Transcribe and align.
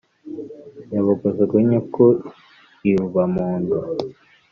yabogoza 0.93 1.41
rwinyuku 1.49 2.05
i 2.89 2.91
rubampundu 2.97 3.77